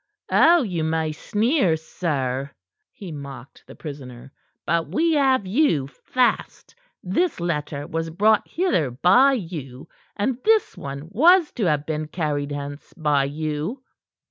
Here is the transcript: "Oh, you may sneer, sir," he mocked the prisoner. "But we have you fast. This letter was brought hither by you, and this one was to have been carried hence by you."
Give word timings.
"Oh, 0.31 0.63
you 0.63 0.83
may 0.83 1.11
sneer, 1.11 1.75
sir," 1.77 2.49
he 2.91 3.11
mocked 3.11 3.63
the 3.67 3.75
prisoner. 3.75 4.31
"But 4.65 4.87
we 4.87 5.13
have 5.13 5.45
you 5.45 5.89
fast. 5.89 6.73
This 7.03 7.39
letter 7.39 7.85
was 7.85 8.09
brought 8.09 8.47
hither 8.47 8.89
by 8.89 9.33
you, 9.33 9.87
and 10.15 10.39
this 10.43 10.75
one 10.75 11.03
was 11.11 11.51
to 11.51 11.65
have 11.65 11.85
been 11.85 12.07
carried 12.07 12.51
hence 12.51 12.93
by 12.93 13.25
you." 13.25 13.83